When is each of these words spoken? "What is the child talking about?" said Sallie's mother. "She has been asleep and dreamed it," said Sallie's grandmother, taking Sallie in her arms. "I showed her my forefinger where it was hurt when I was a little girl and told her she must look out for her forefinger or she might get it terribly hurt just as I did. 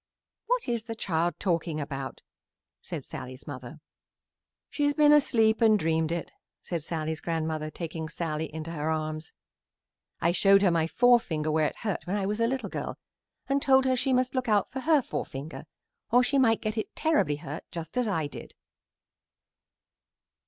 "What 0.47 0.67
is 0.67 0.85
the 0.85 0.95
child 0.95 1.35
talking 1.39 1.79
about?" 1.79 2.21
said 2.81 3.05
Sallie's 3.05 3.45
mother. 3.45 3.79
"She 4.71 4.85
has 4.85 4.95
been 4.95 5.11
asleep 5.11 5.61
and 5.61 5.77
dreamed 5.77 6.11
it," 6.11 6.31
said 6.63 6.83
Sallie's 6.83 7.21
grandmother, 7.21 7.69
taking 7.69 8.09
Sallie 8.09 8.51
in 8.51 8.65
her 8.65 8.89
arms. 8.89 9.31
"I 10.19 10.31
showed 10.31 10.63
her 10.63 10.71
my 10.71 10.87
forefinger 10.87 11.51
where 11.51 11.67
it 11.67 11.75
was 11.75 11.81
hurt 11.83 12.07
when 12.07 12.15
I 12.15 12.25
was 12.25 12.39
a 12.39 12.47
little 12.47 12.69
girl 12.69 12.97
and 13.47 13.61
told 13.61 13.85
her 13.85 13.95
she 13.95 14.11
must 14.11 14.33
look 14.33 14.49
out 14.49 14.71
for 14.71 14.79
her 14.79 15.03
forefinger 15.03 15.65
or 16.09 16.23
she 16.23 16.39
might 16.39 16.61
get 16.61 16.79
it 16.79 16.95
terribly 16.95 17.35
hurt 17.35 17.65
just 17.71 17.95
as 17.95 18.07
I 18.07 18.25
did. 18.25 18.55